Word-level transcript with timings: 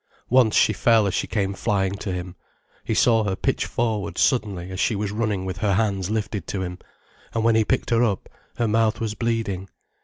Once 0.31 0.55
she 0.55 0.73
fell 0.73 1.05
as 1.05 1.13
she 1.13 1.27
came 1.27 1.53
flying 1.53 1.93
to 1.93 2.11
him, 2.11 2.35
he 2.83 2.95
saw 2.95 3.23
her 3.23 3.35
pitch 3.35 3.67
forward 3.67 4.17
suddenly 4.17 4.71
as 4.71 4.79
she 4.79 4.95
was 4.95 5.11
running 5.11 5.45
with 5.45 5.57
her 5.57 5.73
hands 5.75 6.09
lifted 6.09 6.47
to 6.47 6.63
him; 6.63 6.79
and 7.35 7.43
when 7.43 7.53
he 7.53 7.63
picked 7.63 7.91
her 7.91 8.03
up, 8.03 8.27
her 8.57 8.67
mouth 8.67 8.99
was 8.99 9.13
bleeding. 9.13 9.69